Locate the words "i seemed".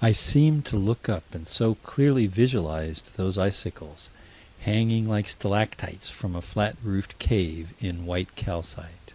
0.00-0.64